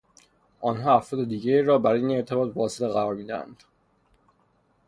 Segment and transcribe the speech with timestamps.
[0.61, 3.63] آنها افراد دیگری را برای این ارتباط واسطه قرار می دهند.